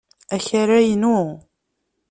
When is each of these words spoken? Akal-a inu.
Akal-a 0.35 0.79
inu. 0.93 1.19